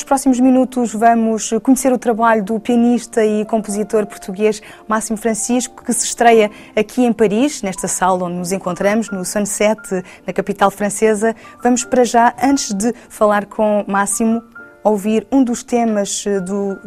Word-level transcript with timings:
Nos 0.00 0.06
próximos 0.06 0.40
minutos 0.40 0.94
vamos 0.94 1.50
conhecer 1.62 1.92
o 1.92 1.98
trabalho 1.98 2.42
do 2.42 2.58
pianista 2.58 3.22
e 3.22 3.44
compositor 3.44 4.06
português 4.06 4.62
Máximo 4.88 5.18
Francisco, 5.18 5.84
que 5.84 5.92
se 5.92 6.06
estreia 6.06 6.50
aqui 6.74 7.04
em 7.04 7.12
Paris, 7.12 7.60
nesta 7.60 7.86
sala 7.86 8.24
onde 8.24 8.36
nos 8.36 8.50
encontramos, 8.50 9.10
no 9.10 9.26
Sunset, 9.26 9.78
na 10.26 10.32
capital 10.32 10.70
francesa. 10.70 11.36
Vamos 11.62 11.84
para 11.84 12.02
já, 12.02 12.34
antes 12.42 12.72
de 12.72 12.94
falar 13.10 13.44
com 13.44 13.84
Máximo, 13.86 14.42
ouvir 14.82 15.26
um 15.30 15.44
dos 15.44 15.62
temas 15.62 16.24
do 16.46 16.78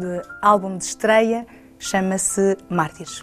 álbum 0.42 0.76
de 0.76 0.82
estreia, 0.82 1.46
chama-se 1.78 2.56
Mártires. 2.68 3.22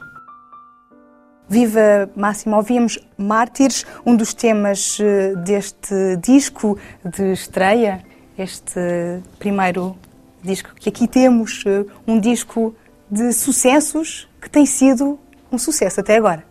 Viva 1.49 2.09
Máximo, 2.15 2.55
ouvíamos 2.55 2.97
Mártires, 3.17 3.85
um 4.05 4.15
dos 4.15 4.33
temas 4.33 4.97
eh, 5.01 5.35
deste 5.35 6.15
disco 6.15 6.77
de 7.03 7.33
estreia, 7.33 8.01
este 8.41 9.21
primeiro 9.39 9.95
disco 10.43 10.73
que 10.75 10.89
aqui 10.89 11.07
temos, 11.07 11.63
eh, 11.65 11.85
um 12.07 12.19
disco 12.19 12.75
de 13.09 13.31
sucessos 13.33 14.27
que 14.41 14.49
tem 14.49 14.65
sido 14.65 15.19
um 15.51 15.57
sucesso 15.57 15.99
até 15.99 16.15
agora. 16.17 16.43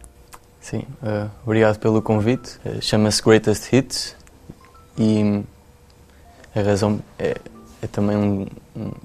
Sim, 0.61 0.85
uh, 1.03 1.31
obrigado 1.45 1.79
pelo 1.79 2.03
convite. 2.03 2.59
Uh, 2.65 2.83
Chama-se 2.83 3.23
Greatest 3.23 3.73
Hits 3.73 4.15
e 4.99 5.43
a 6.55 6.61
razão 6.61 7.01
é, 7.19 7.37
é 7.83 7.87
também 7.87 8.17
um, 8.17 8.47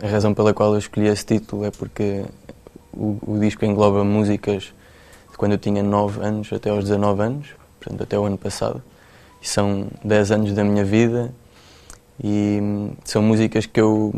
a 0.03 0.07
razão 0.07 0.33
pela 0.33 0.53
qual 0.53 0.73
eu 0.73 0.79
escolhi 0.79 1.07
esse 1.07 1.25
título 1.25 1.63
é 1.63 1.71
porque 1.71 2.25
o, 2.93 3.17
o 3.25 3.39
disco 3.39 3.63
engloba 3.63 4.03
músicas 4.03 4.73
de 5.31 5.37
quando 5.37 5.53
eu 5.53 5.57
tinha 5.57 5.81
9 5.81 6.21
anos 6.21 6.51
até 6.51 6.69
aos 6.69 6.83
19 6.83 7.21
anos, 7.21 7.47
portanto 7.79 8.03
até 8.03 8.19
o 8.19 8.25
ano 8.25 8.37
passado. 8.37 8.83
E 9.41 9.47
são 9.47 9.87
10 10.03 10.31
anos 10.31 10.53
da 10.53 10.63
minha 10.63 10.83
vida 10.83 11.33
e 12.23 12.59
hum, 12.61 12.91
são 13.03 13.21
músicas 13.21 13.65
que 13.65 13.79
eu 13.79 14.13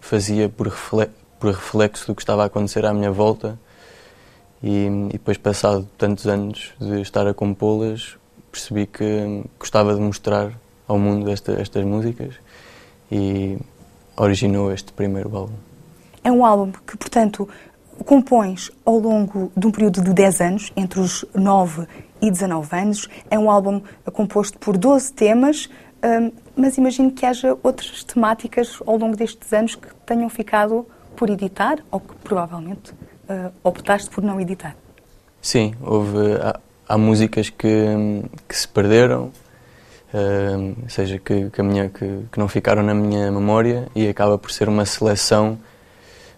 fazia 0.00 0.48
por, 0.48 0.68
reflexo 0.68 2.06
do 2.06 2.14
que 2.14 2.22
estava 2.22 2.42
a 2.42 2.46
acontecer 2.46 2.84
à 2.84 2.92
minha 2.92 3.10
volta 3.10 3.58
e, 4.62 4.88
hum, 4.88 5.08
e 5.08 5.12
depois 5.12 5.36
passado 5.36 5.88
tantos 5.96 6.26
anos 6.26 6.72
de 6.80 7.00
estar 7.00 7.26
a 7.26 7.34
compô-las 7.34 8.16
percebi 8.50 8.86
que 8.86 9.04
hum, 9.04 9.44
gostava 9.58 9.94
de 9.94 10.00
mostrar 10.00 10.52
ao 10.88 10.98
mundo 10.98 11.30
esta, 11.30 11.52
estas 11.60 11.84
músicas 11.84 12.34
e 13.10 13.58
originou 14.16 14.72
este 14.72 14.92
primeiro 14.92 15.36
álbum. 15.36 15.54
É 16.24 16.32
um 16.32 16.44
álbum 16.44 16.72
que, 16.86 16.96
portanto, 16.96 17.48
compões 18.04 18.70
ao 18.84 18.98
longo 18.98 19.52
de 19.56 19.66
um 19.66 19.70
período 19.70 20.02
de 20.02 20.12
10 20.12 20.40
anos, 20.40 20.72
entre 20.76 21.00
os 21.00 21.24
9 21.34 21.86
e 22.20 22.30
19 22.30 22.76
anos. 22.76 23.08
É 23.30 23.38
um 23.38 23.50
álbum 23.50 23.80
composto 24.12 24.58
por 24.58 24.76
12 24.76 25.12
temas, 25.12 25.68
mas 26.56 26.78
imagino 26.78 27.10
que 27.10 27.26
haja 27.26 27.56
outras 27.62 28.04
temáticas 28.04 28.78
ao 28.86 28.96
longo 28.96 29.16
destes 29.16 29.52
anos 29.52 29.74
que 29.74 29.88
tenham 30.06 30.28
ficado 30.28 30.86
por 31.16 31.30
editar 31.30 31.78
ou 31.90 32.00
que 32.00 32.14
provavelmente 32.22 32.92
uh, 32.92 33.52
optaste 33.64 34.10
por 34.10 34.22
não 34.22 34.40
editar. 34.40 34.76
Sim, 35.40 35.74
houve, 35.80 36.34
há, 36.40 36.60
há 36.88 36.98
músicas 36.98 37.48
que, 37.50 37.68
que, 38.48 38.56
se 38.56 38.68
perderam, 38.68 39.32
uh, 40.12 40.88
seja 40.88 41.18
que, 41.18 41.50
que, 41.50 41.62
minha, 41.62 41.88
que, 41.88 42.24
que, 42.30 42.38
não 42.38 42.48
ficaram 42.48 42.82
na 42.82 42.94
minha 42.94 43.32
memória 43.32 43.88
e 43.94 44.08
acaba 44.08 44.38
por 44.38 44.50
ser 44.50 44.68
uma 44.68 44.84
seleção 44.84 45.58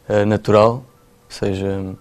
uh, 0.08 0.24
natural 0.24 0.84
ou 1.28 1.34
seja, 1.34 1.94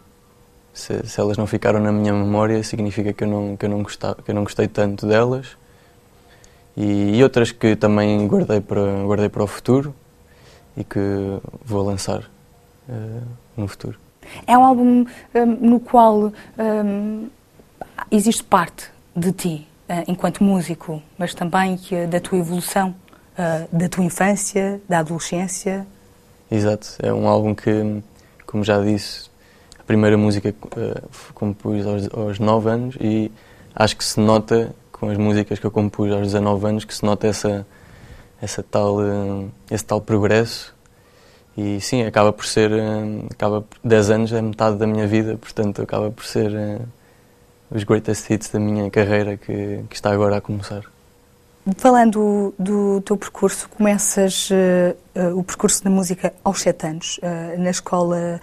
se, 0.73 1.05
se, 1.05 1.19
elas 1.19 1.37
não 1.37 1.45
ficaram 1.45 1.81
na 1.81 1.91
minha 1.91 2.13
memória, 2.13 2.63
significa 2.63 3.11
que 3.11 3.25
eu 3.25 3.27
não, 3.27 3.57
que 3.57 3.65
eu 3.65 3.69
não, 3.69 3.83
gostava, 3.83 4.15
que 4.23 4.31
eu 4.31 4.35
não 4.35 4.43
gostei 4.43 4.69
tanto 4.69 5.05
delas. 5.05 5.57
E, 6.77 7.21
outras 7.23 7.51
que 7.51 7.75
também 7.75 8.27
guardei 8.27 8.61
para, 8.61 9.03
guardei 9.03 9.29
para 9.29 9.43
o 9.43 9.47
futuro 9.47 9.95
e 10.75 10.83
que 10.83 10.99
vou 11.65 11.83
lançar 11.83 12.19
uh, 12.87 13.21
no 13.55 13.67
futuro. 13.67 13.97
É 14.45 14.55
um 14.55 14.63
álbum 14.63 15.05
um, 15.33 15.45
no 15.45 15.79
qual 15.79 16.31
um, 16.59 17.29
existe 18.11 18.43
parte 18.43 18.91
de 19.15 19.31
ti, 19.31 19.67
uh, 19.89 20.03
enquanto 20.07 20.43
músico, 20.43 21.01
mas 21.17 21.33
também 21.33 21.73
uh, 21.75 22.07
da 22.07 22.19
tua 22.19 22.37
evolução, 22.37 22.93
da 23.71 23.87
tua 23.87 24.03
infância, 24.03 24.81
da 24.89 24.99
adolescência. 24.99 25.85
Exato, 26.49 26.87
é 27.03 27.13
um 27.13 27.27
álbum 27.27 27.53
que 27.53 28.01
como 28.47 28.63
já 28.63 28.81
disse, 28.81 29.29
a 29.77 29.83
primeira 29.83 30.17
música 30.17 30.55
compus 31.33 31.85
aos, 31.85 32.09
aos 32.13 32.39
9 32.39 32.69
anos 32.69 32.95
e 32.99 33.29
acho 33.75 33.95
que 33.95 34.03
se 34.03 34.19
nota, 34.19 34.73
com 34.99 35.09
as 35.09 35.17
músicas 35.17 35.59
que 35.59 35.65
eu 35.65 35.71
compus 35.71 36.11
aos 36.11 36.23
19 36.23 36.67
anos, 36.67 36.85
que 36.85 36.93
se 36.93 37.03
nota 37.03 37.27
essa, 37.27 37.65
essa 38.41 38.63
tal, 38.63 38.97
uh, 38.97 39.49
esse 39.69 39.85
tal 39.85 40.01
progresso. 40.01 40.75
E 41.55 41.81
sim, 41.81 42.03
acaba 42.03 42.31
por 42.31 42.45
ser, 42.45 42.71
uh, 42.71 43.27
acaba, 43.31 43.63
10 43.83 44.09
anos 44.09 44.33
é 44.33 44.41
metade 44.41 44.77
da 44.77 44.87
minha 44.87 45.07
vida, 45.07 45.37
portanto 45.37 45.81
acaba 45.81 46.11
por 46.11 46.25
ser 46.25 46.51
uh, 46.51 46.81
os 47.71 47.83
greatest 47.83 48.29
hits 48.29 48.49
da 48.49 48.59
minha 48.59 48.89
carreira 48.89 49.37
que, 49.37 49.83
que 49.89 49.95
está 49.95 50.11
agora 50.11 50.37
a 50.37 50.41
começar. 50.41 50.83
Falando 51.75 52.53
do 52.57 53.01
teu 53.01 53.17
percurso, 53.17 53.67
começas 53.69 54.49
uh, 54.51 55.37
o 55.37 55.43
percurso 55.43 55.83
da 55.83 55.89
música 55.89 56.33
aos 56.43 56.61
sete 56.61 56.87
anos, 56.87 57.17
uh, 57.17 57.59
na 57.59 57.69
Escola 57.69 58.39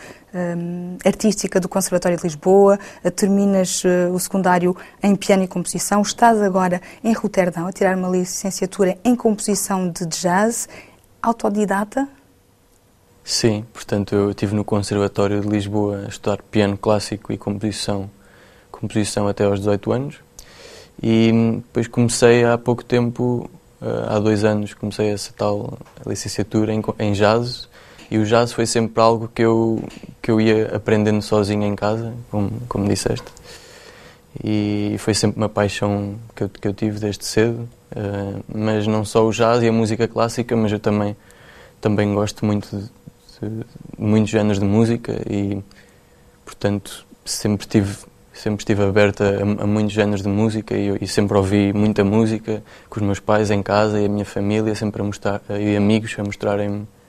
Artística 1.04 1.60
do 1.60 1.68
Conservatório 1.68 2.16
de 2.16 2.24
Lisboa, 2.24 2.78
terminas 3.14 3.82
o 4.12 4.18
secundário 4.18 4.76
em 5.02 5.14
piano 5.14 5.44
e 5.44 5.48
composição, 5.48 6.02
estás 6.02 6.40
agora 6.42 6.80
em 7.02 7.12
Roterdão 7.12 7.66
a 7.66 7.72
tirar 7.72 7.96
uma 7.96 8.08
licenciatura 8.08 8.98
em 9.04 9.14
composição 9.14 9.88
de 9.88 10.06
jazz, 10.06 10.68
autodidata? 11.22 12.08
Sim, 13.24 13.64
portanto 13.72 14.14
eu 14.14 14.30
estive 14.30 14.54
no 14.54 14.64
Conservatório 14.64 15.40
de 15.40 15.48
Lisboa 15.48 16.04
a 16.04 16.08
estudar 16.08 16.42
piano 16.42 16.76
clássico 16.76 17.32
e 17.32 17.38
composição, 17.38 18.10
composição 18.70 19.26
até 19.26 19.44
aos 19.44 19.60
18 19.60 19.92
anos 19.92 20.16
e 21.02 21.32
depois 21.56 21.88
comecei 21.88 22.44
há 22.44 22.58
pouco 22.58 22.84
tempo, 22.84 23.50
eh, 23.80 24.06
há 24.08 24.18
dois 24.18 24.44
anos, 24.44 24.74
comecei 24.74 25.08
essa 25.08 25.32
tal 25.32 25.78
licenciatura 26.06 26.72
em, 26.72 26.82
em 26.98 27.12
jazz. 27.12 27.68
E 28.10 28.18
o 28.18 28.24
jazz 28.24 28.52
foi 28.52 28.66
sempre 28.66 29.00
algo 29.02 29.28
que 29.34 29.42
eu, 29.42 29.82
que 30.20 30.30
eu 30.30 30.40
ia 30.40 30.76
aprendendo 30.76 31.22
sozinho 31.22 31.64
em 31.64 31.74
casa, 31.74 32.12
como, 32.30 32.50
como 32.68 32.88
disseste. 32.88 33.26
E 34.42 34.96
foi 34.98 35.14
sempre 35.14 35.36
uma 35.36 35.48
paixão 35.48 36.16
que 36.34 36.44
eu, 36.44 36.48
que 36.48 36.68
eu 36.68 36.74
tive 36.74 36.98
desde 36.98 37.24
cedo. 37.24 37.68
Uh, 37.92 38.42
mas 38.52 38.86
não 38.86 39.04
só 39.04 39.24
o 39.24 39.30
jazz 39.30 39.62
e 39.62 39.68
a 39.68 39.72
música 39.72 40.08
clássica, 40.08 40.56
mas 40.56 40.72
eu 40.72 40.80
também, 40.80 41.16
também 41.80 42.12
gosto 42.12 42.44
muito 42.44 42.68
de, 42.76 43.48
de, 43.48 43.64
muitos 43.96 44.30
géneros 44.30 44.58
de 44.58 44.64
música 44.64 45.22
e, 45.30 45.62
portanto, 46.44 47.06
sempre 47.24 47.66
tive 47.66 47.96
sempre 48.34 48.62
estive 48.62 48.82
aberta 48.82 49.38
a, 49.38 49.62
a, 49.62 49.66
muitos 49.66 49.92
géneros 49.92 50.22
de 50.22 50.28
música 50.28 50.74
e, 50.76 50.98
e, 51.00 51.06
sempre 51.06 51.36
ouvi 51.36 51.72
muita 51.72 52.02
música 52.04 52.62
com 52.90 52.98
os 52.98 53.06
meus 53.06 53.20
pais 53.20 53.50
em 53.50 53.62
casa 53.62 54.00
e 54.00 54.06
a 54.06 54.08
minha 54.08 54.24
família 54.24 54.74
sempre 54.74 55.00
a 55.00 55.04
mostrar 55.04 55.40
e 55.48 55.76
amigos 55.76 56.16
a 56.18 56.24
mostrarem 56.24 56.68
eh, 56.72 57.03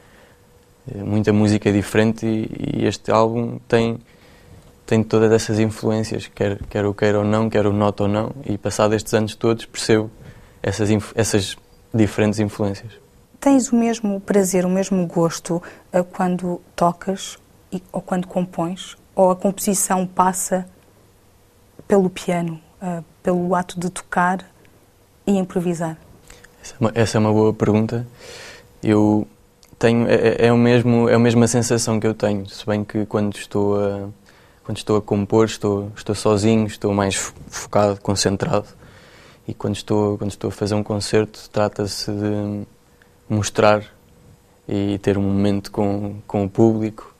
muita 0.94 1.34
música 1.34 1.72
diferente 1.72 2.26
e, 2.26 2.82
e, 2.82 2.86
este 2.86 3.12
álbum 3.12 3.60
tem 3.68 4.00
tem 4.86 5.04
todas 5.04 5.32
essas 5.32 5.60
influências 5.60 6.28
quer 6.28 6.60
quer 6.70 6.86
o 6.86 6.94
queira 6.94 7.20
ou 7.20 7.26
não 7.26 7.50
quer 7.50 7.66
o 7.66 7.74
noto 7.74 8.04
ou 8.04 8.10
não 8.10 8.32
e 8.46 8.58
passado 8.58 8.94
estes 8.94 9.14
anos 9.14 9.36
todos 9.36 9.66
percebo 9.66 10.12
essas 10.62 10.90
essas 11.16 11.56
diferentes 11.94 12.40
influências 12.40 12.92
tens 13.40 13.72
o 13.72 13.76
mesmo 13.76 14.20
prazer 14.20 14.66
o 14.66 14.70
mesmo 14.70 15.08
gosto 15.08 15.56
uh, 15.92 16.04
quando 16.04 16.62
tocas 16.76 17.38
e, 17.72 17.82
ou 17.92 18.02
quando 18.02 18.28
compões 18.28 18.96
ou 19.16 19.32
a 19.32 19.36
composição 19.36 20.06
passa 20.06 20.68
pelo 21.88 22.10
piano, 22.10 22.60
uh, 22.82 23.04
pelo 23.24 23.56
ato 23.56 23.80
de 23.80 23.90
tocar 23.90 24.46
e 25.26 25.38
improvisar? 25.38 25.98
Essa 26.62 26.74
é 26.74 26.78
uma, 26.80 26.92
essa 26.94 27.18
é 27.18 27.20
uma 27.20 27.32
boa 27.32 27.54
pergunta. 27.54 28.06
Eu 28.84 29.28
tenho 29.86 30.08
é, 30.08 30.16
é, 30.16 30.48
é, 30.48 30.54
o 30.54 30.58
mesmo 30.58 31.08
é 31.08 31.14
a 31.14 31.20
mesma 31.20 31.48
sensação 31.48 32.00
que 32.00 32.08
eu 32.08 32.14
tenho, 32.16 32.50
se 32.50 32.66
bem 32.66 32.84
que 32.84 33.06
quando 33.06 33.36
estou 33.36 33.80
a 33.80 34.10
quando 34.64 34.78
estou 34.78 34.98
a 34.98 35.02
compor 35.02 35.46
estou 35.46 35.92
estou 35.96 36.16
sozinho, 36.16 36.66
estou 36.66 36.92
mais 36.92 37.16
focado, 37.16 38.02
concentrado. 38.02 38.68
E 39.48 39.54
quando 39.54 39.76
estou 39.76 40.18
quando 40.18 40.32
estou 40.32 40.48
a 40.48 40.52
fazer 40.52 40.74
um 40.74 40.82
concerto 40.82 41.48
trata-se 41.52 42.12
de 42.12 42.66
mostrar 43.30 43.84
e 44.68 44.98
ter 44.98 45.20
um 45.20 45.22
momento 45.22 45.72
com 45.72 46.16
com 46.26 46.44
o 46.44 46.50
público 46.50 47.14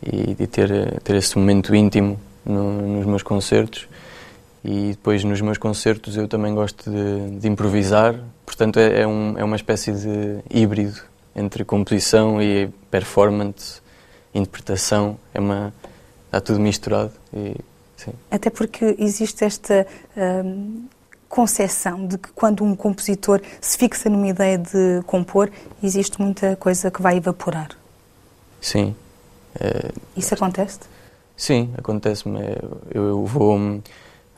e 0.00 0.34
de 0.34 0.46
ter 0.46 1.00
ter 1.02 1.16
esse 1.16 1.36
momento 1.36 1.74
íntimo 1.74 2.20
no, 2.46 2.96
nos 2.96 3.06
meus 3.06 3.22
concertos. 3.24 3.88
E 4.64 4.90
depois 4.90 5.24
nos 5.24 5.40
meus 5.40 5.58
concertos 5.58 6.16
eu 6.16 6.28
também 6.28 6.54
gosto 6.54 6.88
de, 6.90 7.40
de 7.40 7.48
improvisar, 7.48 8.14
portanto 8.46 8.78
é, 8.78 9.02
é, 9.02 9.06
um, 9.06 9.36
é, 9.36 9.42
uma 9.42 9.56
espécie 9.56 9.92
de 9.92 10.40
híbrido 10.50 11.07
entre 11.38 11.64
composição 11.64 12.40
e 12.42 12.68
performance, 12.90 13.80
interpretação, 14.34 15.18
é 15.32 15.40
uma, 15.40 15.72
está 16.26 16.40
tudo 16.40 16.60
misturado. 16.60 17.12
E, 17.32 17.56
Até 18.30 18.50
porque 18.50 18.96
existe 18.98 19.44
esta 19.44 19.86
hum, 20.16 20.84
concepção 21.28 22.06
de 22.06 22.18
que 22.18 22.30
quando 22.32 22.64
um 22.64 22.74
compositor 22.74 23.40
se 23.60 23.76
fixa 23.76 24.08
numa 24.08 24.28
ideia 24.28 24.58
de 24.58 25.02
compor, 25.06 25.50
existe 25.82 26.20
muita 26.20 26.56
coisa 26.56 26.90
que 26.90 27.02
vai 27.02 27.16
evaporar 27.16 27.68
Sim. 28.60 28.94
É... 29.58 29.90
Isso 30.16 30.34
acontece? 30.34 30.80
Sim, 31.36 31.72
acontece-me. 31.76 32.40
Eu, 32.92 33.08
eu 33.08 33.24
vou. 33.24 33.56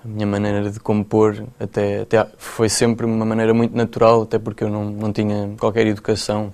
A 0.03 0.09
minha 0.09 0.27
maneira 0.27 0.71
de 0.71 0.81
compor 0.81 1.47
até, 1.59 2.03
até 2.03 2.27
foi 2.39 2.69
sempre 2.71 3.05
uma 3.05 3.25
maneira 3.25 3.53
muito 3.53 3.77
natural, 3.77 4.23
até 4.23 4.39
porque 4.39 4.65
eu 4.65 4.71
não, 4.71 4.85
não 4.87 5.13
tinha 5.13 5.55
qualquer 5.59 5.87
educação. 5.87 6.53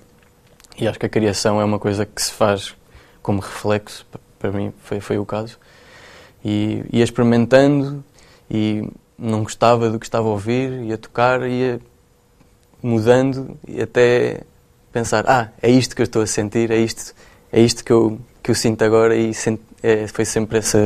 E 0.79 0.87
acho 0.87 0.99
que 0.99 1.05
a 1.05 1.09
criação 1.09 1.59
é 1.59 1.65
uma 1.65 1.79
coisa 1.79 2.05
que 2.05 2.21
se 2.21 2.31
faz 2.31 2.75
como 3.21 3.41
reflexo, 3.41 4.05
para 4.37 4.51
mim 4.51 4.71
foi, 4.83 4.99
foi 4.99 5.17
o 5.17 5.25
caso. 5.25 5.57
E 6.45 6.83
ia 6.91 7.03
experimentando 7.03 8.03
e 8.49 8.87
não 9.17 9.43
gostava 9.43 9.89
do 9.89 9.99
que 9.99 10.05
estava 10.05 10.27
a 10.27 10.31
ouvir, 10.31 10.71
ia 10.83 10.97
tocar, 10.97 11.41
ia 11.47 11.79
mudando 12.81 13.57
e 13.67 13.81
até 13.81 14.41
pensar, 14.91 15.25
ah, 15.27 15.49
é 15.61 15.69
isto 15.69 15.95
que 15.95 16.01
eu 16.01 16.05
estou 16.05 16.21
a 16.21 16.27
sentir, 16.27 16.71
é 16.71 16.77
isto, 16.77 17.13
é 17.51 17.59
isto 17.59 17.83
que 17.83 17.91
eu, 17.91 18.19
que 18.43 18.51
eu 18.51 18.55
sinto 18.55 18.83
agora 18.83 19.15
e 19.15 19.33
sent, 19.33 19.59
é, 19.81 20.07
foi 20.07 20.25
sempre 20.25 20.59
essa 20.59 20.77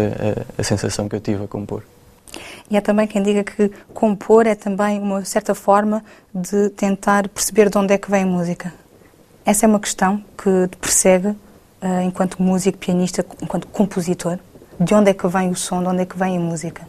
a, 0.57 0.61
a 0.61 0.63
sensação 0.63 1.09
que 1.09 1.15
eu 1.15 1.19
tive 1.19 1.43
a 1.43 1.47
compor. 1.47 1.83
E 2.69 2.77
há 2.77 2.81
também 2.81 3.05
quem 3.05 3.21
diga 3.21 3.43
que 3.43 3.69
compor 3.93 4.47
é 4.47 4.55
também 4.55 4.99
uma 4.99 5.25
certa 5.25 5.53
forma 5.53 6.03
de 6.33 6.69
tentar 6.69 7.27
perceber 7.27 7.69
de 7.69 7.77
onde 7.77 7.93
é 7.93 7.97
que 7.97 8.09
vem 8.09 8.23
a 8.23 8.25
música. 8.25 8.73
Essa 9.45 9.65
é 9.65 9.67
uma 9.67 9.79
questão 9.79 10.23
que 10.37 10.67
te 10.67 10.77
persegue 10.77 11.27
uh, 11.27 12.01
enquanto 12.03 12.41
músico, 12.41 12.77
pianista, 12.77 13.25
enquanto 13.41 13.67
compositor. 13.67 14.37
De 14.79 14.93
onde 14.93 15.11
é 15.11 15.13
que 15.13 15.27
vem 15.27 15.49
o 15.49 15.55
som, 15.55 15.81
de 15.81 15.89
onde 15.89 16.01
é 16.01 16.05
que 16.05 16.17
vem 16.17 16.37
a 16.37 16.39
música? 16.39 16.87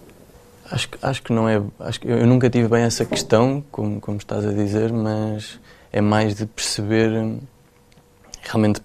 Acho, 0.71 0.89
acho 1.03 1.23
que 1.23 1.33
não 1.33 1.49
é. 1.49 1.61
Acho 1.81 2.01
que 2.01 2.09
eu 2.09 2.27
nunca 2.27 2.49
tive 2.49 2.69
bem 2.69 2.83
essa 2.83 3.05
questão, 3.05 3.63
como, 3.71 4.01
como 4.01 4.17
estás 4.17 4.47
a 4.47 4.53
dizer, 4.53 4.93
mas 4.93 5.61
é 5.93 6.01
mais 6.01 6.35
de 6.35 6.47
perceber. 6.47 7.11
Realmente, 8.43 8.81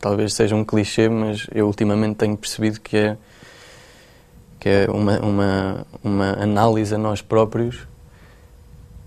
talvez 0.00 0.34
seja 0.34 0.54
um 0.54 0.64
clichê, 0.64 1.08
mas 1.08 1.46
eu 1.54 1.66
ultimamente 1.66 2.16
tenho 2.16 2.36
percebido 2.36 2.80
que 2.80 2.96
é, 2.96 3.16
que 4.58 4.68
é 4.68 4.86
uma, 4.90 5.18
uma, 5.20 5.86
uma 6.02 6.32
análise 6.42 6.94
a 6.94 6.98
nós 6.98 7.22
próprios 7.22 7.86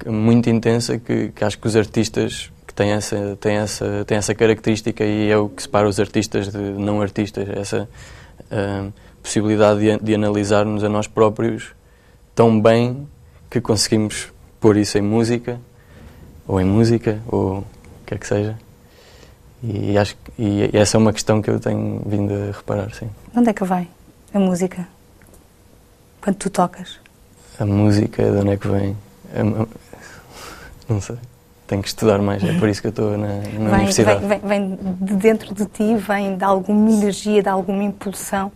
muito 0.06 0.50
intensa 0.50 0.98
que, 0.98 1.30
que 1.30 1.44
acho 1.44 1.58
que 1.58 1.68
os 1.68 1.76
artistas 1.76 2.52
têm 2.78 2.92
essa, 2.92 3.36
têm, 3.42 3.56
essa, 3.56 4.06
têm 4.06 4.18
essa 4.20 4.36
característica 4.36 5.04
e 5.04 5.32
é 5.32 5.36
o 5.36 5.50
que 5.50 5.64
separa 5.64 5.90
os 5.90 6.00
artistas 6.00 6.50
de 6.50 6.60
não 6.60 7.02
artistas, 7.02 7.50
essa 7.50 7.90
uh, 8.52 8.94
possibilidade 9.24 9.80
de, 9.80 9.98
de 9.98 10.14
analisar-nos 10.14 10.84
a 10.84 10.90
nós 10.90 11.08
próprios 11.08 11.74
tão 12.36 12.62
bem 12.62 13.08
que 13.50 13.60
conseguimos 13.60 14.32
pôr 14.60 14.78
isso 14.78 14.96
em 14.96 15.02
música, 15.02 15.60
ou 16.48 16.62
em 16.62 16.66
música, 16.66 17.20
ou 17.28 17.60
o 17.60 17.66
que 18.06 18.14
é 18.14 18.18
que 18.18 18.28
seja. 18.28 18.56
E 19.64 19.98
acho 19.98 20.16
e 20.38 20.70
essa 20.72 20.98
é 20.98 21.00
uma 21.00 21.12
questão 21.12 21.42
que 21.42 21.50
eu 21.50 21.60
tenho 21.60 22.04
vindo 22.06 22.32
a 22.32 22.56
reparar, 22.56 22.94
sim. 22.94 23.10
onde 23.36 23.50
é 23.50 23.54
que 23.54 23.64
vai 23.64 23.88
a 24.32 24.40
música? 24.40 24.88
Quando 26.22 26.36
tu 26.36 26.50
tocas? 26.52 27.00
A 27.60 27.66
música, 27.66 28.22
de 28.22 28.38
onde 28.38 28.52
é 28.52 28.58
que 28.58 28.68
vem? 28.68 28.96
Não 30.88 31.02
sei. 31.02 31.18
Tenho 31.68 31.82
que 31.82 31.90
estudar 31.90 32.20
mais, 32.22 32.42
é 32.44 32.58
por 32.58 32.70
isso 32.70 32.80
que 32.80 32.88
eu 32.88 32.92
estou 32.92 33.18
na, 33.18 33.28
na 33.28 33.42
vem, 33.42 33.74
universidade. 33.74 34.26
Vem, 34.26 34.40
vem, 34.40 34.80
de 35.02 35.16
dentro 35.16 35.54
de 35.54 35.66
ti, 35.66 35.96
vem 35.96 36.38
de 36.38 36.44
alguma 36.44 36.90
energia, 36.90 37.44
de 37.44 37.50
alguma 37.50 37.84
impulsão? 37.84 38.52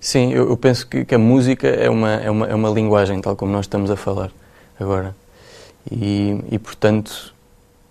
Sim, 0.00 0.32
eu, 0.32 0.48
eu 0.48 0.56
penso 0.56 0.86
que, 0.86 1.04
que, 1.04 1.14
a 1.14 1.18
música 1.18 1.68
é 1.68 1.88
uma, 1.88 2.14
é, 2.14 2.30
uma, 2.30 2.46
é 2.48 2.54
uma 2.54 2.68
linguagem, 2.68 3.20
tal 3.20 3.36
como 3.36 3.52
nós 3.52 3.66
estamos 3.66 3.90
a 3.90 3.96
falar 3.96 4.30
agora. 4.78 5.14
E, 5.90 6.40
e 6.50 6.58
portanto, 6.58 7.32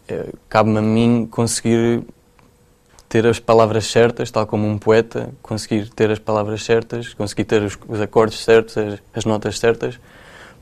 é, 0.08 0.26
cabe-me 0.50 0.80
a 0.80 0.82
mim 0.82 1.28
conseguir 1.30 2.04
ter 3.10 3.26
as 3.26 3.40
palavras 3.40 3.86
certas, 3.86 4.30
tal 4.32 4.46
como 4.46 4.68
um 4.68 4.78
poeta, 4.78 5.30
conseguir 5.42 5.90
ter 5.90 6.12
as 6.12 6.20
palavras 6.20 6.64
certas, 6.64 7.14
conseguir 7.14 7.46
ter 7.46 7.62
os, 7.62 7.78
os 7.88 8.02
acordes 8.02 8.40
certos, 8.44 8.78
as, 8.78 9.00
as, 9.14 9.26
notas 9.26 9.60
certas, 9.60 10.00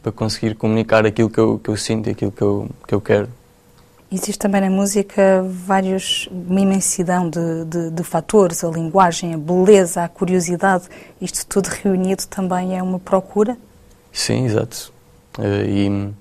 para 0.02 0.12
conseguir 0.12 0.56
comunicar 0.56 1.06
aquilo 1.06 1.30
que 1.30 1.40
eu, 1.40 1.60
que 1.60 1.70
eu 1.70 1.78
sinto 1.78 2.08
e 2.08 2.12
aquilo 2.12 2.32
que 2.32 2.42
eu, 2.42 2.70
que 2.88 2.94
eu 2.94 3.02
quero. 3.02 3.30
Existe 4.12 4.38
também 4.38 4.62
na 4.62 4.70
música 4.70 5.44
vários, 5.44 6.30
uma 6.32 6.62
imensidão 6.62 7.28
de, 7.28 7.66
de, 7.66 7.90
de, 7.90 8.04
fatores, 8.04 8.64
a 8.64 8.70
linguagem, 8.70 9.34
a 9.34 9.38
beleza, 9.38 10.04
a 10.04 10.08
curiosidade, 10.08 10.86
isto 11.20 11.46
tudo 11.48 11.68
reunido 11.68 12.26
também 12.28 12.78
é 12.78 12.84
uma 12.84 13.00
procura? 13.00 13.58
Sim, 14.12 14.46
exato. 14.46 14.94
Uh, 15.40 15.68
e 15.68 16.14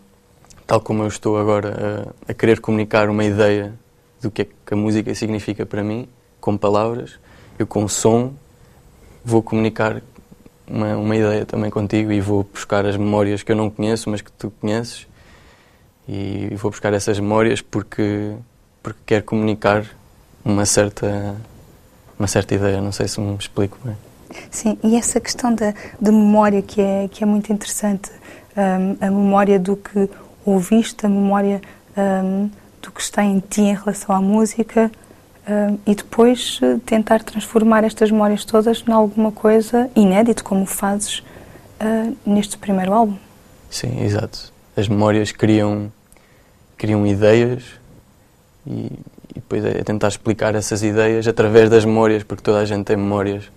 tal 0.66 0.80
como 0.80 1.02
eu 1.02 1.08
estou 1.08 1.38
agora 1.38 2.14
a, 2.26 2.32
a, 2.32 2.34
querer 2.34 2.58
comunicar 2.58 3.10
uma 3.10 3.24
ideia 3.24 3.74
do 4.20 4.30
que 4.30 4.42
é 4.42 4.44
que 4.44 4.74
a 4.74 4.76
música 4.76 5.14
significa 5.14 5.66
para 5.66 5.84
mim, 5.84 6.08
com 6.40 6.56
palavras, 6.56 7.18
eu 7.58 7.66
com 7.66 7.86
som 7.86 8.32
vou 9.22 9.42
comunicar 9.42 10.02
uma, 10.66 10.96
uma 10.96 11.14
ideia 11.14 11.44
também 11.44 11.70
contigo 11.70 12.10
e 12.10 12.20
vou 12.20 12.44
buscar 12.44 12.86
as 12.86 12.96
memórias 12.96 13.42
que 13.42 13.52
eu 13.52 13.56
não 13.56 13.68
conheço, 13.68 14.08
mas 14.08 14.22
que 14.22 14.32
tu 14.32 14.50
conheces 14.60 15.06
e 16.08 16.54
vou 16.56 16.70
buscar 16.70 16.92
essas 16.92 17.18
memórias 17.18 17.60
porque 17.60 18.34
porque 18.82 19.00
quero 19.06 19.24
comunicar 19.24 19.84
uma 20.44 20.66
certa 20.66 21.36
uma 22.18 22.28
certa 22.28 22.54
ideia. 22.54 22.80
Não 22.80 22.92
sei 22.92 23.08
se 23.08 23.20
me 23.20 23.34
explico 23.36 23.78
bem. 23.84 23.96
Sim 24.50 24.78
e 24.82 24.96
essa 24.96 25.20
questão 25.20 25.54
da 25.54 25.72
de 26.00 26.10
memória 26.10 26.62
que 26.62 26.80
é 26.80 27.08
que 27.08 27.22
é 27.22 27.26
muito 27.26 27.52
interessante. 27.52 28.10
Um, 28.56 28.96
a 29.04 29.10
memória 29.10 29.58
do 29.58 29.76
que 29.76 30.08
ouviste 30.44 31.06
a 31.06 31.08
memória 31.08 31.60
um, 31.96 32.48
do 32.80 32.92
que 32.92 33.00
está 33.00 33.24
em 33.24 33.40
ti 33.40 33.62
em 33.62 33.74
relação 33.74 34.14
à 34.14 34.20
música 34.20 34.90
e 35.86 35.94
depois 35.94 36.58
eh, 36.62 36.78
tentar 36.86 37.22
transformar 37.22 37.84
estas 37.84 38.10
memórias 38.10 38.44
todas 38.44 38.82
em 38.86 38.92
alguma 38.92 39.30
coisa 39.30 39.90
inédito 39.94 40.42
como 40.42 40.64
fazes 40.64 41.18
uh, 41.18 42.16
neste 42.24 42.56
primeiro 42.56 42.94
álbum. 42.94 43.16
Sim 43.68 44.02
exato. 44.02 44.52
As 44.76 44.88
memórias 44.88 45.32
criam, 45.32 45.92
criam 46.84 47.06
ideias 47.06 47.64
e, 48.66 48.90
e 49.30 49.34
depois 49.36 49.64
é 49.64 49.82
tentar 49.82 50.08
explicar 50.08 50.54
essas 50.54 50.82
ideias 50.82 51.26
através 51.26 51.70
das 51.70 51.82
memórias, 51.82 52.22
porque 52.22 52.42
toda 52.42 52.58
a 52.58 52.64
gente 52.66 52.84
tem 52.84 52.94
memórias 52.94 53.50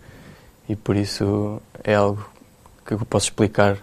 e 0.70 0.78
por 0.78 0.96
isso 0.96 1.62
é 1.84 1.94
algo 1.94 2.26
que 2.86 2.94
eu 2.94 3.00
posso 3.00 3.26
explicar 3.26 3.78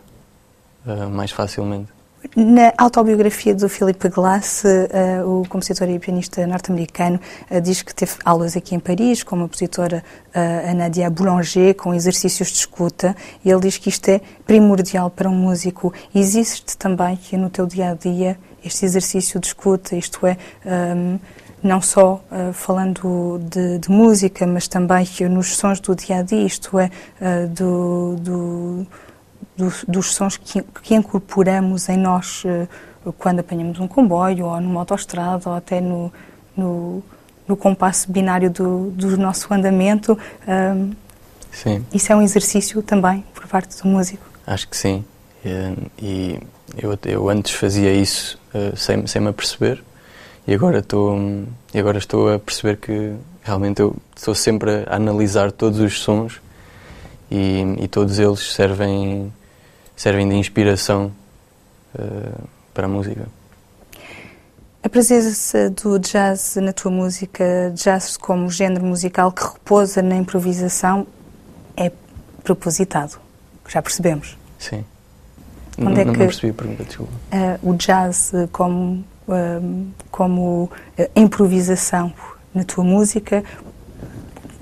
uh, 0.87 1.11
mais 1.11 1.31
facilmente. 1.31 1.94
Na 2.37 2.73
autobiografia 2.79 3.55
do 3.55 3.69
Philip 3.69 4.09
Glass, 4.09 4.65
uh, 4.65 5.41
o 5.41 5.47
compositor 5.47 5.89
e 5.91 5.99
pianista 5.99 6.45
norte-americano 6.47 7.21
uh, 7.51 7.61
diz 7.61 7.83
que 7.83 7.95
teve 7.95 8.13
aulas 8.25 8.57
aqui 8.57 8.75
em 8.75 8.81
Paris 8.81 9.23
com 9.23 9.37
uma 9.37 9.45
compositora, 9.45 10.03
uh, 10.35 10.71
a 10.71 10.75
Nadia 10.75 11.09
Boulanger, 11.11 11.75
com 11.75 11.95
exercícios 11.95 12.49
de 12.49 12.57
escuta, 12.57 13.15
e 13.45 13.51
ele 13.51 13.61
diz 13.61 13.77
que 13.77 13.89
isto 13.89 14.09
é 14.09 14.21
primordial 14.47 15.11
para 15.11 15.29
um 15.29 15.35
músico. 15.35 15.93
Existe 16.15 16.77
também 16.77 17.15
que 17.17 17.37
no 17.37 17.51
teu 17.51 17.67
dia-a-dia 17.67 18.39
este 18.65 18.85
exercício 18.85 19.39
de 19.39 19.47
escuta, 19.47 19.95
isto 19.95 20.27
é, 20.27 20.37
um, 20.65 20.71
ehm, 20.71 21.21
não 21.63 21.81
só 21.81 22.25
uh, 22.33 22.53
falando 22.53 23.39
de, 23.51 23.79
de, 23.79 23.91
música, 23.91 24.47
mas 24.47 24.67
também 24.67 25.07
nos 25.31 25.57
sons 25.57 25.79
do 25.79 25.95
dia 25.95 26.19
a 26.19 26.23
dia, 26.23 26.45
isto 26.45 26.79
é, 26.79 26.91
do, 27.47 28.17
do, 28.17 28.87
dos, 29.57 29.85
dos 29.87 30.15
sons 30.15 30.37
que, 30.37 30.63
que, 30.83 30.95
incorporamos 30.95 31.89
em 31.89 31.97
nós 31.97 32.43
uh, 32.45 33.13
quando 33.13 33.41
apanhamos 33.41 33.79
um 33.79 33.87
comboio, 33.87 34.47
ou 34.47 34.61
numa 34.61 34.81
autoestrada, 34.81 35.49
ou 35.49 35.55
até 35.55 35.81
no, 35.81 36.13
no, 36.57 37.03
no 37.47 37.57
compasso 37.57 38.11
binário 38.11 38.51
do, 38.51 38.91
do 38.91 39.17
nosso 39.17 39.53
andamento. 39.53 40.19
Um, 40.49 40.93
sim. 41.53 41.85
Isso 41.93 42.13
é 42.13 42.17
um 42.17 42.23
exercício 42.23 42.83
também 42.83 43.25
por 43.35 43.47
parte 43.47 43.81
do 43.83 43.89
músico. 43.89 44.25
Acho 44.47 44.69
que 44.69 44.77
sim. 44.77 45.05
E, 45.99 46.41
eu, 46.77 46.99
eu 47.05 47.29
antes 47.29 47.53
fazia 47.53 47.93
isso 47.93 48.39
uh, 48.55 48.77
sem, 48.77 49.07
sem 49.07 49.21
me 49.21 49.29
aperceber 49.29 49.83
e 50.47 50.55
agora 50.55 50.79
estou 50.79 51.19
e 51.73 51.79
agora 51.79 51.99
estou 51.99 52.33
a 52.33 52.39
perceber 52.39 52.77
que 52.79 53.15
realmente 53.43 53.81
eu 53.81 53.97
estou 54.17 54.35
sempre 54.35 54.85
a 54.87 54.97
analisar 54.97 55.53
todos 55.53 55.79
os 55.79 56.01
sons 56.01 56.41
e, 57.31 57.63
e 57.79 57.89
todos 57.89 58.19
eles 58.19 58.53
servem 58.53 59.33
servem 59.97 60.29
de 60.29 60.35
inspiração 60.35 61.13
uh, 61.95 62.49
para 62.73 62.87
a 62.87 62.89
música. 62.89 63.27
A 64.83 64.89
presença 64.89 65.71
do 65.71 65.99
jazz 65.99 66.57
na 66.57 66.73
tua 66.73 66.91
música, 66.91 67.73
jazz 67.75 68.17
como 68.17 68.51
género 68.51 68.85
musical 68.85 69.33
que 69.33 69.43
repousa 69.43 70.03
na 70.03 70.17
improvisação, 70.17 71.07
é 71.77 71.91
propositado. 72.43 73.19
Já 73.67 73.81
percebemos. 73.81 74.37
Sim. 74.59 74.85
Onde 75.79 76.01
é 76.01 76.05
não, 76.05 76.13
é 76.13 76.15
que, 76.15 76.19
não 76.19 76.27
percebi 76.27 76.51
a 76.51 76.55
pergunta, 76.55 76.85
desculpa. 76.85 77.13
Uh, 77.33 77.71
o 77.71 77.75
jazz 77.75 78.33
como, 78.53 79.05
uh, 79.27 79.87
como 80.11 80.71
improvisação 81.17 82.13
na 82.55 82.63
tua 82.63 82.85
música 82.85 83.43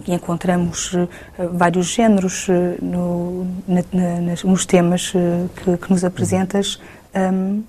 e 0.06 0.12
encontramos 0.12 0.92
uh, 0.92 1.08
vários 1.52 1.86
géneros 1.86 2.48
uh, 2.48 2.52
no, 2.80 3.46
na, 3.66 3.82
na, 3.92 4.34
nos 4.44 4.66
temas 4.66 5.12
uh, 5.14 5.48
que, 5.56 5.76
que, 5.76 5.90
nos 5.90 6.04
apresentas, 6.04 6.80
um, 7.14 7.62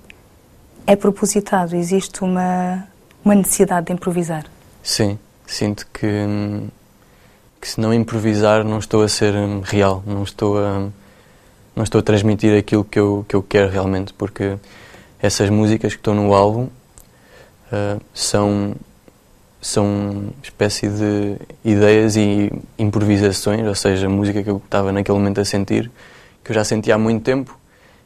é 0.85 0.95
propositado, 0.95 1.75
existe 1.75 2.23
uma, 2.23 2.87
uma 3.23 3.35
necessidade 3.35 3.87
de 3.87 3.93
improvisar. 3.93 4.45
Sim, 4.81 5.17
sinto 5.47 5.87
que, 5.93 6.07
que 7.61 7.67
se 7.67 7.79
não 7.79 7.93
improvisar 7.93 8.63
não 8.63 8.79
estou 8.79 9.03
a 9.03 9.07
ser 9.07 9.33
hum, 9.33 9.61
real, 9.63 10.03
não 10.05 10.23
estou 10.23 10.57
a 10.57 10.89
não 11.75 11.83
estou 11.83 11.99
a 11.99 12.03
transmitir 12.03 12.55
aquilo 12.55 12.83
que 12.83 12.99
eu 12.99 13.25
que 13.27 13.35
eu 13.35 13.41
quero 13.41 13.71
realmente, 13.71 14.13
porque 14.13 14.57
essas 15.19 15.49
músicas 15.49 15.93
que 15.93 15.99
estão 15.99 16.13
no 16.13 16.33
álbum 16.33 16.63
uh, 17.71 18.01
são 18.13 18.75
são 19.63 20.25
espécie 20.43 20.89
de 20.89 21.37
ideias 21.63 22.17
e 22.17 22.51
improvisações, 22.77 23.65
ou 23.65 23.73
seja, 23.73 24.09
música 24.09 24.43
que 24.43 24.49
eu 24.49 24.57
estava 24.57 24.91
naquele 24.91 25.17
momento 25.17 25.39
a 25.39 25.45
sentir, 25.45 25.89
que 26.43 26.51
eu 26.51 26.53
já 26.53 26.65
sentia 26.65 26.95
há 26.95 26.97
muito 26.97 27.23
tempo 27.23 27.57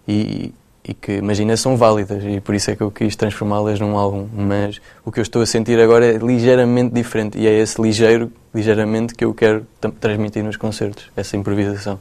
e, 0.07 0.53
e 0.83 0.93
que, 0.93 1.13
imagina, 1.13 1.57
são 1.57 1.75
válidas 1.75 2.23
e 2.23 2.39
por 2.39 2.53
isso 2.53 2.69
é 2.69 2.75
que 2.75 2.83
eu 2.83 2.91
quis 2.91 3.15
transformá-las 3.15 3.79
num 3.79 3.97
álbum. 3.97 4.27
Mas 4.31 4.79
o 5.03 5.11
que 5.11 5.19
eu 5.19 5.23
estou 5.23 5.41
a 5.41 5.47
sentir 5.47 5.79
agora 5.79 6.05
é 6.05 6.17
ligeiramente 6.19 6.93
diferente 6.93 7.39
e 7.39 7.47
é 7.47 7.59
esse 7.59 7.81
ligeiro, 7.81 8.31
ligeiramente, 8.53 9.15
que 9.15 9.25
eu 9.25 9.33
quero 9.33 9.65
transmitir 9.99 10.43
nos 10.43 10.57
concertos, 10.57 11.09
essa 11.17 11.35
improvisação. 11.35 11.97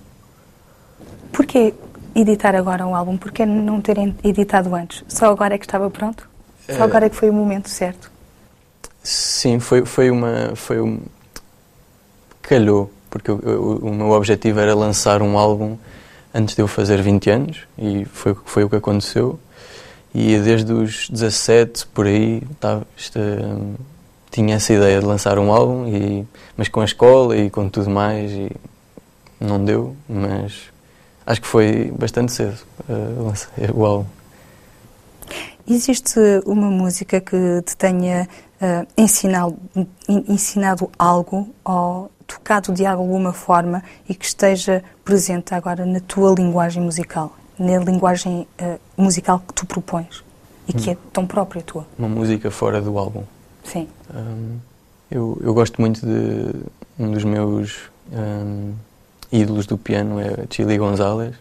Porquê 1.32 1.72
editar 2.14 2.54
agora 2.54 2.86
um 2.86 2.94
álbum? 2.94 3.16
Porquê 3.16 3.46
não 3.46 3.80
terem 3.80 4.14
editado 4.22 4.74
antes? 4.74 5.02
Só 5.08 5.30
agora 5.30 5.54
é 5.54 5.58
que 5.58 5.64
estava 5.64 5.88
pronto? 5.88 6.28
Só 6.68 6.82
agora 6.82 7.06
é 7.06 7.08
que 7.08 7.16
foi 7.16 7.30
o 7.30 7.32
momento 7.32 7.70
certo? 7.70 8.15
Sim, 9.06 9.60
foi, 9.60 9.86
foi 9.86 10.10
uma. 10.10 10.56
Foi 10.56 10.80
um, 10.80 10.98
calhou, 12.42 12.90
porque 13.08 13.30
eu, 13.30 13.40
eu, 13.44 13.76
o 13.76 13.94
meu 13.94 14.10
objetivo 14.10 14.58
era 14.58 14.74
lançar 14.74 15.22
um 15.22 15.38
álbum 15.38 15.76
antes 16.34 16.56
de 16.56 16.60
eu 16.60 16.66
fazer 16.66 17.00
20 17.00 17.30
anos 17.30 17.58
e 17.78 18.04
foi, 18.04 18.36
foi 18.44 18.64
o 18.64 18.68
que 18.68 18.74
aconteceu. 18.74 19.38
E 20.12 20.36
desde 20.40 20.72
os 20.72 21.08
17 21.08 21.86
por 21.86 22.06
aí 22.06 22.42
tava, 22.58 22.84
esta, 22.98 23.20
tinha 24.28 24.56
essa 24.56 24.72
ideia 24.72 24.98
de 24.98 25.06
lançar 25.06 25.38
um 25.38 25.52
álbum, 25.52 25.86
e, 25.86 26.26
mas 26.56 26.68
com 26.68 26.80
a 26.80 26.84
escola 26.84 27.36
e 27.36 27.48
com 27.48 27.68
tudo 27.68 27.88
mais, 27.88 28.32
e 28.32 28.50
não 29.38 29.64
deu, 29.64 29.94
mas 30.08 30.64
acho 31.24 31.40
que 31.40 31.46
foi 31.46 31.92
bastante 31.96 32.32
cedo 32.32 32.58
uh, 32.88 33.32
o 33.72 33.86
álbum. 33.86 34.06
Existe 35.68 36.20
uma 36.44 36.70
música 36.70 37.20
que 37.20 37.60
te 37.62 37.76
tenha 37.76 38.28
uh, 38.60 38.86
ensinado, 38.96 39.56
ensinado 40.08 40.90
algo 40.98 41.48
ou 41.64 42.10
tocado 42.26 42.72
de 42.72 42.84
alguma 42.84 43.32
forma 43.32 43.82
e 44.08 44.14
que 44.14 44.24
esteja 44.24 44.82
presente 45.04 45.54
agora 45.54 45.86
na 45.86 46.00
tua 46.00 46.34
linguagem 46.34 46.82
musical, 46.82 47.36
na 47.58 47.78
linguagem 47.78 48.46
uh, 48.60 48.78
musical 48.96 49.40
que 49.46 49.54
tu 49.54 49.66
propões 49.66 50.24
e 50.68 50.72
que 50.72 50.90
hum. 50.90 50.92
é 50.92 50.96
tão 51.12 51.26
própria 51.26 51.62
tua? 51.62 51.86
Uma 51.98 52.08
música 52.08 52.50
fora 52.50 52.80
do 52.80 52.98
álbum. 52.98 53.22
Sim. 53.62 53.88
Um, 54.14 54.58
eu, 55.10 55.38
eu 55.40 55.54
gosto 55.54 55.80
muito 55.80 56.04
de 56.04 56.52
um 56.98 57.12
dos 57.12 57.24
meus 57.24 57.90
um, 58.12 58.72
ídolos 59.30 59.66
do 59.66 59.78
piano 59.78 60.20
é 60.20 60.46
Chili 60.50 60.76
Gonzalez 60.78 61.34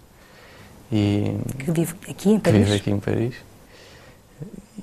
e 0.92 1.36
que 1.58 1.72
vive 1.72 1.96
aqui 2.08 2.30
em 2.30 2.40
Paris. 2.40 2.60
Que 2.60 2.64
vive 2.64 2.76
aqui 2.76 2.92
em 2.92 3.00
Paris 3.00 3.36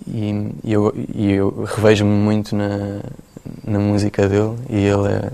e, 0.07 0.53
e 0.65 0.73
eu, 0.73 0.93
eu 1.15 1.65
revejo-me 1.65 2.11
muito 2.11 2.55
na, 2.57 3.01
na 3.65 3.79
música 3.79 4.29
dele 4.29 4.57
e 4.69 4.77
ele 4.77 5.09
é 5.09 5.31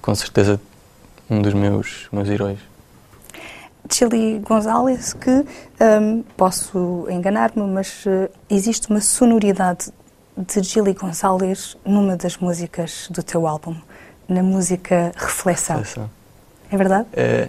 com 0.00 0.14
certeza 0.14 0.60
um 1.30 1.40
dos 1.40 1.54
meus, 1.54 2.08
meus 2.12 2.28
heróis. 2.28 2.58
Chili 3.90 4.38
Gonzalez, 4.38 5.12
que 5.14 5.44
um, 6.00 6.22
posso 6.36 7.06
enganar-me, 7.10 7.62
mas 7.62 8.04
uh, 8.06 8.30
existe 8.48 8.88
uma 8.90 9.00
sonoridade 9.00 9.90
de 10.36 10.64
Chili 10.64 10.94
Gonzalez 10.94 11.76
numa 11.84 12.16
das 12.16 12.36
músicas 12.38 13.08
do 13.10 13.22
teu 13.22 13.46
álbum, 13.46 13.76
na 14.28 14.42
música 14.42 15.12
Reflexão. 15.16 15.78
Reflexão. 15.78 16.10
É 16.70 16.76
verdade? 16.76 17.06
É, 17.12 17.48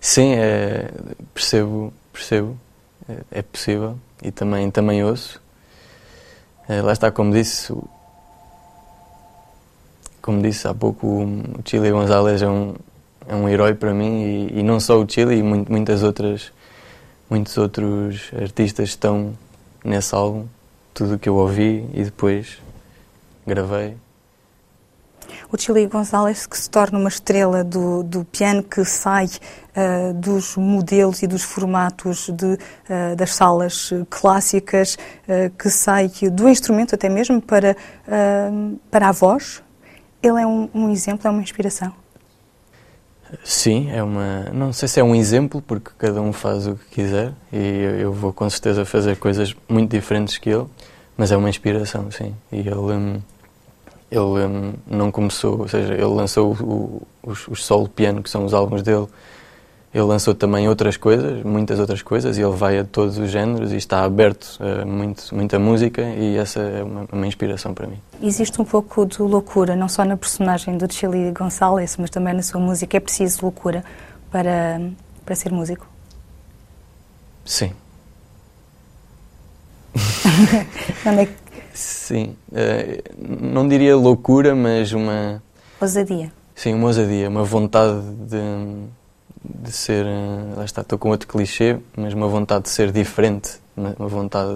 sim, 0.00 0.34
é, 0.34 0.90
percebo, 1.32 1.92
percebo, 2.12 2.58
é, 3.08 3.38
é 3.38 3.42
possível 3.42 3.98
e 4.22 4.30
também, 4.30 4.70
também 4.70 5.04
ouço. 5.04 5.40
É, 6.68 6.80
lá 6.80 6.92
está, 6.92 7.10
como 7.10 7.32
disse, 7.32 7.74
como 10.22 10.40
disse 10.40 10.66
há 10.66 10.74
pouco, 10.74 11.06
o 11.06 11.60
Chile 11.64 11.90
Gonzalez 11.90 12.40
é 12.40 12.48
um, 12.48 12.74
é 13.28 13.34
um 13.34 13.48
herói 13.48 13.74
para 13.74 13.92
mim 13.92 14.22
e, 14.22 14.60
e 14.60 14.62
não 14.62 14.80
só 14.80 14.98
o 14.98 15.06
Chile, 15.08 15.36
e 15.36 15.42
muitas 15.42 16.02
outras, 16.02 16.52
muitos 17.28 17.56
outros 17.58 18.30
artistas 18.40 18.88
estão 18.88 19.36
nesse 19.84 20.14
álbum. 20.14 20.46
Tudo 20.94 21.16
o 21.16 21.18
que 21.18 21.28
eu 21.28 21.34
ouvi 21.34 21.86
e 21.92 22.04
depois 22.04 22.58
gravei 23.46 23.96
o 25.54 25.60
Chile 25.60 25.86
Gonzalez 25.86 26.46
que 26.46 26.58
se 26.58 26.68
torna 26.68 26.98
uma 26.98 27.08
estrela 27.08 27.62
do, 27.62 28.02
do 28.02 28.24
piano 28.24 28.60
que 28.60 28.84
sai 28.84 29.26
uh, 29.26 30.12
dos 30.12 30.56
modelos 30.56 31.22
e 31.22 31.28
dos 31.28 31.44
formatos 31.44 32.28
de, 32.28 32.54
uh, 32.54 33.16
das 33.16 33.34
salas 33.34 33.90
clássicas, 34.10 34.98
uh, 35.28 35.50
que 35.56 35.70
sai 35.70 36.10
do 36.32 36.48
instrumento 36.48 36.96
até 36.96 37.08
mesmo 37.08 37.40
para, 37.40 37.76
para 38.90 39.08
a 39.08 39.12
voz. 39.12 39.62
Ele 40.20 40.40
é 40.40 40.46
um, 40.46 40.68
um 40.74 40.90
exemplo, 40.90 41.28
é 41.28 41.30
uma 41.30 41.42
inspiração. 41.42 41.92
Sim, 43.44 43.90
é 43.90 44.02
uma. 44.02 44.50
Não 44.52 44.72
sei 44.72 44.88
se 44.88 45.00
é 45.00 45.04
um 45.04 45.14
exemplo, 45.14 45.62
porque 45.62 45.90
cada 45.96 46.20
um 46.20 46.32
faz 46.32 46.66
o 46.66 46.74
que 46.76 47.02
quiser 47.02 47.32
e 47.52 48.00
eu 48.00 48.12
vou 48.12 48.32
com 48.32 48.48
certeza 48.48 48.84
fazer 48.84 49.16
coisas 49.16 49.54
muito 49.68 49.90
diferentes 49.90 50.38
que 50.38 50.50
ele, 50.50 50.66
mas 51.16 51.30
é 51.32 51.36
uma 51.36 51.48
inspiração, 51.48 52.10
sim. 52.10 52.34
E 52.50 52.58
ele. 52.58 53.22
Ele 54.14 54.46
um, 54.46 54.74
não 54.86 55.10
começou, 55.10 55.60
ou 55.60 55.68
seja, 55.68 55.92
ele 55.92 56.04
lançou 56.04 56.52
o, 56.52 57.02
os, 57.22 57.48
os 57.48 57.64
solo 57.64 57.88
piano, 57.88 58.22
que 58.22 58.30
são 58.30 58.44
os 58.44 58.54
álbuns 58.54 58.82
dele. 58.82 59.08
Ele 59.92 60.04
lançou 60.04 60.34
também 60.34 60.68
outras 60.68 60.96
coisas, 60.96 61.42
muitas 61.44 61.78
outras 61.78 62.02
coisas, 62.02 62.36
e 62.36 62.42
ele 62.42 62.54
vai 62.54 62.78
a 62.78 62.84
todos 62.84 63.16
os 63.18 63.30
géneros 63.30 63.72
e 63.72 63.76
está 63.76 64.04
aberto 64.04 64.58
a 64.60 64.84
muito, 64.84 65.34
muita 65.34 65.58
música, 65.58 66.02
e 66.02 66.36
essa 66.36 66.60
é 66.60 66.82
uma, 66.82 67.06
uma 67.12 67.26
inspiração 67.26 67.74
para 67.74 67.86
mim. 67.86 67.98
Existe 68.22 68.60
um 68.60 68.64
pouco 68.64 69.06
de 69.06 69.22
loucura, 69.22 69.76
não 69.76 69.88
só 69.88 70.04
na 70.04 70.16
personagem 70.16 70.76
do 70.76 70.92
Chili 70.92 71.30
Gonzalez, 71.30 71.96
mas 71.96 72.10
também 72.10 72.34
na 72.34 72.42
sua 72.42 72.60
música. 72.60 72.96
É 72.96 73.00
preciso 73.00 73.42
loucura 73.42 73.84
para, 74.30 74.80
para 75.24 75.34
ser 75.34 75.52
músico? 75.52 75.86
Sim. 77.44 77.72
Onde 81.06 81.20
é 81.20 81.26
que 81.26 81.43
Sim, 81.74 82.36
uh, 82.52 83.02
não 83.18 83.66
diria 83.66 83.96
loucura, 83.96 84.54
mas 84.54 84.92
uma. 84.92 85.42
Ousadia. 85.80 86.32
Sim, 86.54 86.74
uma 86.74 86.86
ousadia, 86.86 87.28
uma 87.28 87.42
vontade 87.42 88.00
de, 88.28 88.38
de 89.44 89.72
ser. 89.72 90.06
Uh, 90.06 90.56
lá 90.56 90.64
está, 90.64 90.82
estou 90.82 90.96
com 90.96 91.08
outro 91.10 91.26
clichê, 91.26 91.76
mas 91.96 92.14
uma 92.14 92.28
vontade 92.28 92.62
de 92.64 92.68
ser 92.70 92.92
diferente, 92.92 93.58
uma, 93.76 93.92
uma 93.98 94.08
vontade 94.08 94.52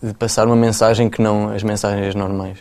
de, 0.00 0.08
de, 0.08 0.14
passar 0.14 0.46
uma 0.46 0.56
mensagem 0.56 1.10
que 1.10 1.20
não 1.20 1.50
as 1.50 1.62
mensagens 1.62 2.14
normais. 2.14 2.58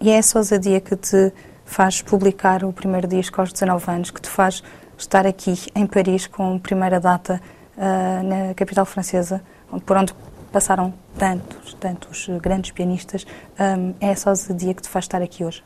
E 0.00 0.08
é 0.08 0.14
essa 0.14 0.38
ousadia 0.38 0.80
que 0.80 0.96
te 0.96 1.30
faz 1.66 2.00
publicar 2.00 2.64
o 2.64 2.72
primeiro 2.72 3.06
disco 3.06 3.38
aos 3.38 3.52
19 3.52 3.90
anos, 3.90 4.10
que 4.10 4.22
te 4.22 4.30
faz 4.30 4.62
estar 4.96 5.26
aqui 5.26 5.54
em 5.74 5.86
Paris 5.86 6.26
com 6.26 6.56
a 6.56 6.58
primeira 6.58 6.98
data 6.98 7.38
uh, 7.76 8.22
na 8.26 8.54
capital 8.54 8.86
francesa, 8.86 9.42
por 9.84 9.96
onde 9.98 10.14
passaram 10.52 10.92
tantos, 11.18 11.74
tantos 11.74 12.28
grandes 12.40 12.70
pianistas. 12.70 13.26
Um, 13.58 13.94
é 14.00 14.08
essa 14.10 14.30
ousadia 14.30 14.74
que 14.74 14.82
te 14.82 14.88
faz 14.88 15.04
estar 15.04 15.22
aqui 15.22 15.44
hoje? 15.44 15.62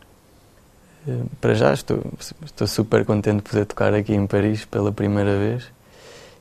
Eh, 1.09 1.23
para 1.41 1.55
já 1.55 1.73
estou, 1.73 2.03
estou 2.45 2.67
super 2.67 3.05
contente 3.05 3.37
de 3.37 3.43
poder 3.43 3.65
tocar 3.67 3.95
aqui 3.95 4.15
em 4.15 4.27
Paris 4.27 4.65
pela 4.65 4.93
primeira 4.93 5.39
vez. 5.39 5.65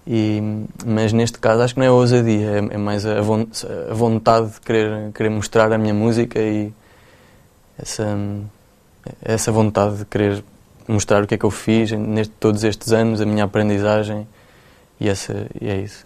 E, 0.05 0.41
mas 0.85 1.13
neste 1.13 1.39
caso 1.39 1.62
acho 1.62 1.73
que 1.73 1.79
não 1.79 1.88
é 1.88 1.91
ousadia, 1.91 2.51
é, 2.51 2.57
é 2.57 2.77
mais 2.77 3.05
a, 3.05 3.19
a, 3.19 3.93
vontade 3.93 4.51
de 4.51 4.59
querer, 4.59 5.12
querer 5.13 5.29
mostrar 5.29 5.71
a 5.71 5.77
minha 5.77 5.93
música 5.93 6.39
e 6.39 6.73
essa, 7.77 8.17
essa 9.21 9.50
vontade 9.50 10.00
de 10.00 10.05
querer 10.05 10.43
mostrar 10.88 11.23
o 11.23 11.27
que 11.27 11.35
é 11.35 11.38
que 11.38 11.45
eu 11.45 11.51
fiz 11.51 11.91
neste, 11.93 12.33
todos 12.33 12.65
estes 12.65 12.91
anos, 12.91 13.21
a 13.21 13.25
minha 13.25 13.45
aprendizagem 13.45 14.27
e, 15.00 15.07
essa, 15.07 15.47
e 15.59 15.69
é 15.69 15.77
isso. 15.77 16.05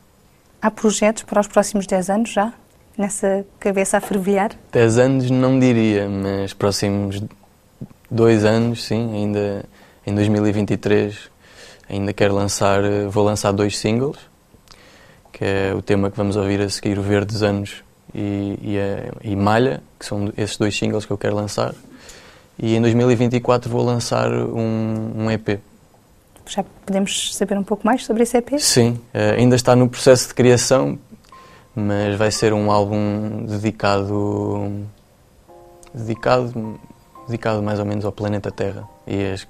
Há 0.61 0.71
projetos 0.71 1.23
para 1.23 1.39
os 1.39 1.47
próximos 1.47 1.85
10 1.85 2.09
anos 2.09 2.29
já? 2.31 2.53
Nessa 2.97 3.45
cabeça 3.59 3.97
a 3.97 4.01
fervilhar? 4.01 4.51
10 4.71 4.97
anos 4.97 5.29
não 5.29 5.59
diria, 5.59 6.09
mas 6.09 6.53
próximos 6.53 7.21
dois 8.09 8.43
anos, 8.43 8.83
sim, 8.83 9.13
ainda 9.13 9.63
em 10.05 10.15
2023 10.15 11.15
ainda 11.89 12.11
quero 12.11 12.33
lançar, 12.33 12.81
vou 13.09 13.23
lançar 13.23 13.51
dois 13.51 13.77
singles, 13.77 14.17
que 15.31 15.45
é 15.45 15.73
o 15.75 15.81
tema 15.81 16.09
que 16.09 16.17
vamos 16.17 16.35
ouvir 16.35 16.59
a 16.61 16.69
seguir, 16.69 16.97
o 16.97 17.01
Verdes 17.01 17.43
Anos 17.43 17.83
e, 18.13 18.57
e, 18.61 18.79
a, 18.79 19.13
e 19.23 19.35
Malha, 19.35 19.81
que 19.99 20.05
são 20.05 20.33
esses 20.35 20.57
dois 20.57 20.75
singles 20.77 21.05
que 21.05 21.11
eu 21.11 21.17
quero 21.17 21.35
lançar. 21.35 21.73
E 22.57 22.75
em 22.75 22.81
2024 22.81 23.69
vou 23.69 23.85
lançar 23.85 24.31
um, 24.31 25.11
um 25.15 25.31
EP 25.31 25.59
já 26.47 26.63
podemos 26.85 27.35
saber 27.35 27.57
um 27.57 27.63
pouco 27.63 27.85
mais 27.85 28.05
sobre 28.05 28.23
esse 28.23 28.37
EP? 28.37 28.59
Sim, 28.59 28.99
eh, 29.13 29.35
ainda 29.37 29.55
está 29.55 29.75
no 29.75 29.89
processo 29.89 30.27
de 30.29 30.33
criação, 30.33 30.97
mas 31.75 32.15
vai 32.17 32.31
ser 32.31 32.53
um 32.53 32.71
álbum 32.71 33.45
dedicado 33.45 34.85
dedicado 35.93 36.79
dedicado 37.27 37.61
mais 37.61 37.79
ou 37.79 37.85
menos 37.85 38.05
ao 38.05 38.11
planeta 38.11 38.51
Terra 38.51 38.87
e 39.05 39.33
às 39.33 39.47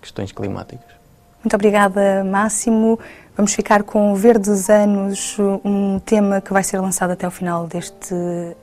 questões 0.00 0.32
climáticas. 0.32 0.98
Muito 1.44 1.54
obrigada, 1.54 2.24
Máximo. 2.24 2.98
Vamos 3.36 3.54
ficar 3.54 3.84
com 3.84 4.14
Verdes 4.16 4.68
Anos, 4.68 5.36
um 5.64 6.00
tema 6.00 6.40
que 6.40 6.52
vai 6.52 6.64
ser 6.64 6.80
lançado 6.80 7.12
até 7.12 7.28
o 7.28 7.30
final 7.30 7.68
deste 7.68 8.14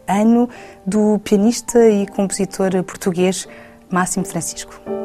ano, 0.05 0.49
do 0.85 1.17
pianista 1.19 1.87
e 1.89 2.05
compositor 2.07 2.71
português 2.83 3.47
Máximo 3.89 4.25
Francisco. 4.25 5.04